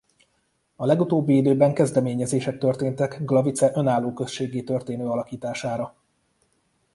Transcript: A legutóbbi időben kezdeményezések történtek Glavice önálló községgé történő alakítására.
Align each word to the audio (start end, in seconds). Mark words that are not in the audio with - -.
A 0.75 0.85
legutóbbi 0.85 1.35
időben 1.35 1.73
kezdeményezések 1.73 2.57
történtek 2.57 3.17
Glavice 3.25 3.71
önálló 3.75 4.13
községgé 4.13 4.61
történő 4.61 5.07
alakítására. 5.09 5.95